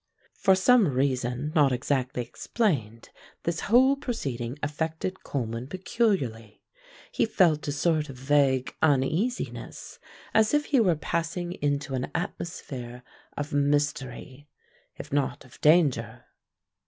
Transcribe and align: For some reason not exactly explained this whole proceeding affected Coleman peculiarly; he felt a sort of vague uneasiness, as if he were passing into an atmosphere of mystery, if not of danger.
For 0.33 0.55
some 0.55 0.87
reason 0.87 1.51
not 1.53 1.71
exactly 1.71 2.23
explained 2.23 3.09
this 3.43 3.59
whole 3.59 3.95
proceeding 3.95 4.57
affected 4.63 5.21
Coleman 5.23 5.67
peculiarly; 5.67 6.63
he 7.11 7.27
felt 7.27 7.67
a 7.67 7.71
sort 7.71 8.09
of 8.09 8.17
vague 8.17 8.75
uneasiness, 8.81 9.99
as 10.33 10.55
if 10.55 10.65
he 10.65 10.79
were 10.79 10.95
passing 10.95 11.51
into 11.51 11.93
an 11.93 12.09
atmosphere 12.15 13.03
of 13.37 13.53
mystery, 13.53 14.47
if 14.95 15.13
not 15.13 15.45
of 15.45 15.61
danger. 15.61 16.25